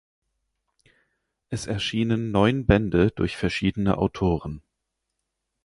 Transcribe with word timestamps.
Es 1.49 1.67
erschienen 1.67 2.31
neun 2.31 2.65
Bände 2.65 3.11
durch 3.11 3.37
verschiedene 3.37 3.99
Autoren. 3.99 4.63